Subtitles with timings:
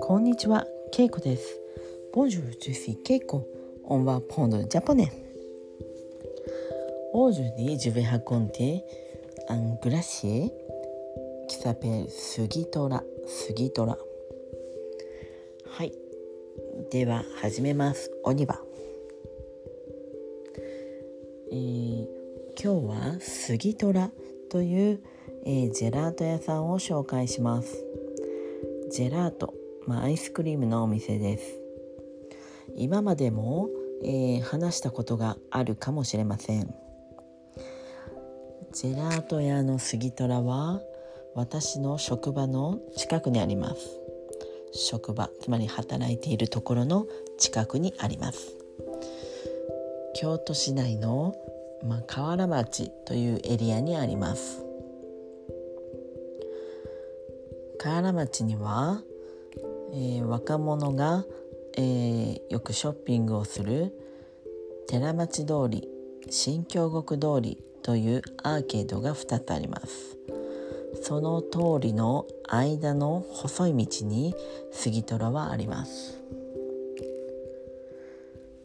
[0.00, 1.60] こんにちは、ケイコです。
[2.14, 3.42] Bonjour, je suis Keiko.
[3.84, 5.10] On va prendre japonais.
[7.12, 8.84] Aujourd'hui, je vais raconter
[9.48, 10.52] un glacier
[11.48, 13.02] qui s'appelle Sugitora.
[13.26, 13.98] Sugitora.
[15.66, 15.92] はい。
[16.92, 18.12] では始めます。
[18.22, 18.62] 鬼は。
[21.50, 22.06] えー、
[22.62, 24.12] 今日は杉虎
[24.48, 25.00] という、
[25.46, 27.82] えー、ジェラート屋さんを紹介します。
[28.90, 29.54] ジェラート、
[29.86, 31.58] まあ、アイスクリームのお店です。
[32.76, 33.70] 今までも、
[34.04, 36.74] えー、話したことがあるかもしれません。
[38.72, 40.82] ジェラート屋の杉虎は
[41.34, 44.06] 私の職場の近くにあります。
[44.76, 47.06] 職場つまり働いているところの
[47.38, 48.56] 近くにあります
[50.14, 51.34] 京都市内の、
[51.82, 54.65] まあ、河原町というエリアにあります
[57.86, 59.00] 河原町には、
[59.92, 61.24] えー、若者が、
[61.76, 63.92] えー、よくショッピングをする
[64.88, 65.88] 寺町通り
[66.28, 70.18] 新京極通りというアーケードが2つあります。
[71.00, 74.34] その通りの間の細い道に
[74.72, 76.20] 杉虎はあります。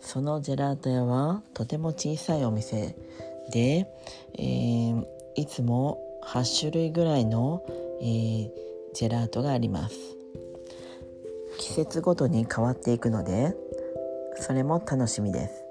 [0.00, 2.96] そのジェラート屋はとても小さいお店
[3.52, 3.86] で、
[4.36, 5.06] えー、
[5.36, 7.64] いつも8種類ぐらいの、
[8.00, 8.63] えー、
[8.94, 9.96] ジェラートがあります。
[11.58, 13.54] 季節ごとに変わっていくので
[14.36, 15.64] それも楽しみです。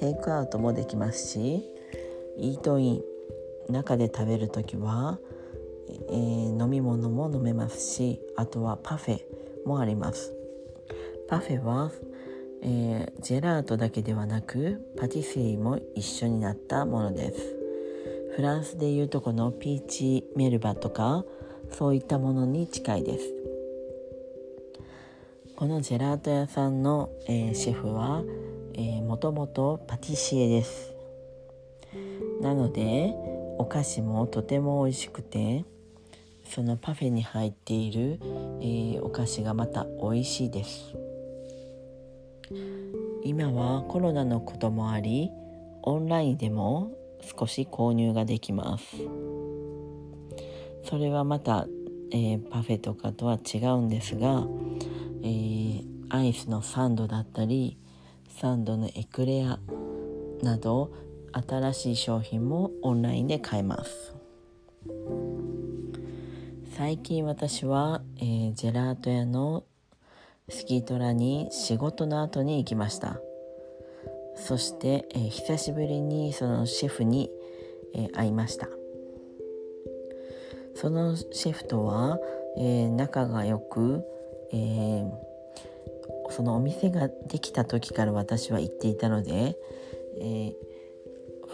[0.00, 1.62] テイクアウトもできますし
[2.38, 3.02] イートイン
[3.68, 5.18] 中で食べる時は、
[6.08, 9.20] えー、飲み物も飲めますしあとはパフェ
[9.66, 10.32] もあります。
[11.28, 11.90] パフェは、
[12.62, 17.61] えー、ジェラートだけではなくパティスリーも一緒になったものです。
[18.34, 21.24] フランスでいうとこのピーチメルバとか
[21.70, 23.24] そういったものに近いです。
[25.54, 28.22] このジェラート屋さんの、えー、シェフは、
[28.72, 30.94] えー、もともとパティシエです。
[32.40, 33.14] なので
[33.58, 35.66] お菓子もとても美味しくて
[36.48, 38.18] そのパフェに入っている、
[38.60, 40.96] えー、お菓子がまた美味しいです。
[43.24, 45.30] 今はコロナのこともあり
[45.82, 46.90] オンラインでも
[47.22, 48.96] 少し購入ができます。
[50.84, 51.66] それはまた、
[52.10, 54.46] えー、パフェとかとは違うんですが、
[55.22, 57.78] えー、アイスのサンドだったり
[58.28, 59.58] サンドのエクレア
[60.42, 60.92] など
[61.32, 64.14] 新しい商品もオンラインで買えます。
[66.76, 69.64] 最近私は、えー、ジェラート屋の
[70.48, 73.20] スキートラに仕事の後に行きました。
[74.34, 77.30] そして、えー、久しぶりにそのシェフに、
[77.94, 78.68] えー、会いました。
[80.74, 82.18] そのシェフとは、
[82.56, 84.02] え仲が良く、
[84.52, 85.04] え
[86.30, 89.56] そのお店ができた時から私は行っていたので、
[90.18, 90.54] え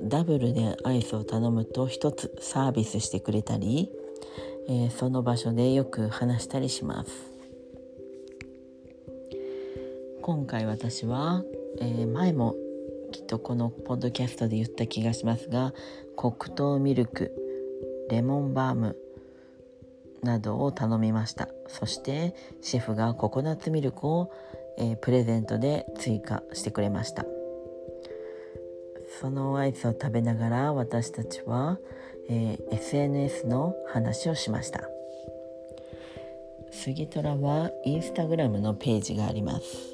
[0.00, 3.90] ダブルでアイスを頼むと1つサービスしてくれたり、
[4.68, 7.10] え、その場所でよく話したりします。
[10.22, 11.42] 今回私は、
[11.82, 12.54] えー、前も
[13.10, 15.74] きっとこのポッドキャストで言った気がしますが
[16.16, 17.32] 黒糖ミルク
[18.08, 18.96] レモンバーム
[20.22, 21.48] などを頼みました。
[21.66, 24.30] そしてシェフがココナッツミルクを、
[24.78, 27.26] えー、プレゼントで追加してくれました。
[29.20, 31.78] そのアイスを食べながら私たちは、
[32.28, 34.88] えー、SNS の話をしました。
[36.70, 39.91] 杉虎はインスタグラムのページがあります。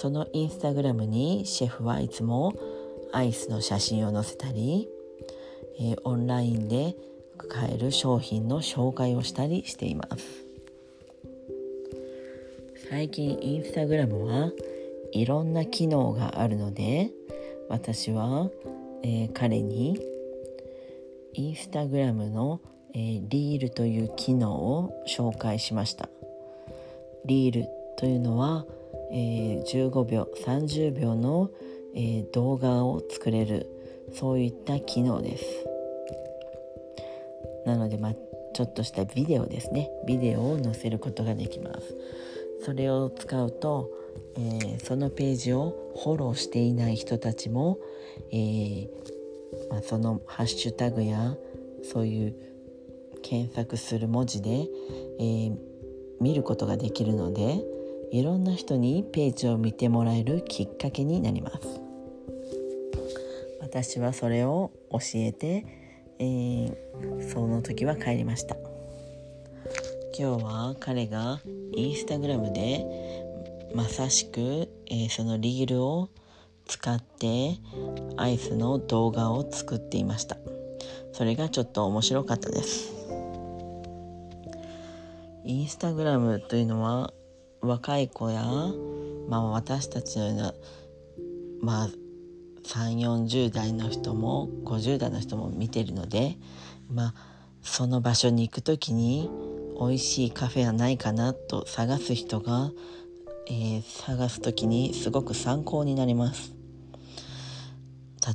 [0.00, 2.54] そのインスタグラムにシェフはいつも
[3.12, 4.88] アイスの写真を載せたり、
[5.78, 6.96] えー、オンラインで
[7.50, 10.46] 買える商品の紹介をしたりしています。
[12.88, 14.50] 最近インスタグラムは
[15.12, 17.10] いろんな機能があるので
[17.68, 18.48] 私は、
[19.02, 20.00] えー、彼に
[21.34, 22.62] インスタグラムの、
[22.94, 26.08] えー、リールという機能を紹介しました。
[27.26, 28.64] リールというのは、
[29.12, 31.50] えー、15秒30秒の、
[31.94, 33.66] えー、動画を作れる
[34.12, 35.44] そういった機能です。
[37.66, 38.14] なので、ま、
[38.54, 39.90] ちょっとしたビデオですね。
[40.06, 41.96] ビデオを載せることができます。
[42.64, 43.90] それを使うと
[44.36, 47.78] えー、そのページをフォローしていない人たちも、
[48.32, 48.88] えー、
[49.70, 51.36] ま、そのハッシュタグや
[51.82, 52.34] そういう
[53.22, 55.56] 検索する文字で、えー、
[56.20, 57.60] 見ることができるので
[58.12, 61.58] いろんな人にページを見てもらえるきっかけになります。
[63.60, 65.64] 私はそれを教えて、
[66.18, 68.56] えー、その時は帰りました。
[70.18, 71.40] 今日は彼が
[71.76, 72.84] インスタグラムで
[73.74, 76.08] まさしく、えー、そのリールを
[76.66, 77.58] 使って
[78.16, 80.36] アイスの動画を作っていました。
[81.12, 82.92] それがちょっと面白かったです。
[85.44, 87.12] インスタグラムというのは
[87.60, 88.42] 若い子や、
[89.28, 90.54] まあ、私たちのような、
[91.60, 91.88] まあ、
[92.64, 96.36] 3 4 0代の人も50代の人も見てるので、
[96.92, 97.14] まあ、
[97.62, 99.30] その場所に行く時に
[99.78, 102.70] 美味しいカフェはないかなと探す人が、
[103.48, 106.54] えー、探す時にすごく参考になります。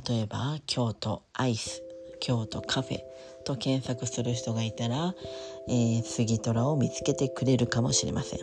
[0.08, 1.82] 例えば京都アイス
[2.20, 3.00] 京都カフェ
[3.44, 5.14] と検索する人がいたら、
[5.68, 8.40] えー、杉虎を見つけてくれるかもしれません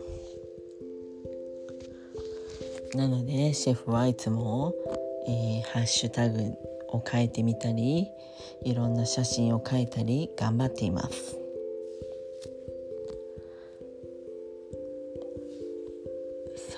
[2.96, 4.74] なのでシェフはいつも、
[5.28, 6.54] えー、ハッシュタグ
[6.90, 8.08] を書いてみたり
[8.64, 11.38] いろんな写真を書いたり頑張っています。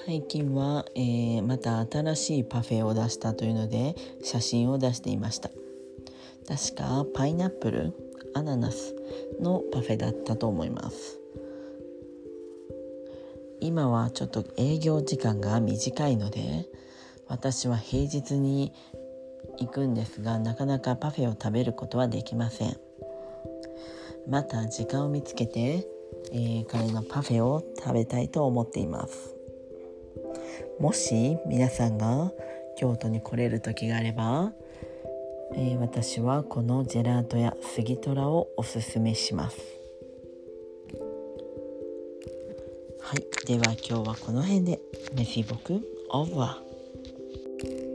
[0.06, 5.50] 最近は、えー、また新しいパフェを出したというので写真を出していました。
[6.48, 7.94] 確かパイナップル
[8.36, 8.96] アナナス
[9.42, 11.25] のパフェだったと思います。
[13.66, 16.68] 今はちょっと営業時間が短いので
[17.28, 18.72] 私は平日に
[19.58, 22.78] 行くんですがなかなかパフェを食べることはできません。
[24.28, 25.88] また時間を見つけて、
[26.32, 29.36] えー、彼のパフェを食べたいと思っています。
[30.80, 32.32] もし皆さんが
[32.78, 34.54] 京都に来れる時があれば、
[35.56, 39.85] えー、私はこのジェラート屋杉虎をおすすめします。
[43.06, 43.46] はい。
[43.46, 44.82] では今日はこの辺で。
[45.14, 45.80] メシボク
[46.10, 47.95] オーバー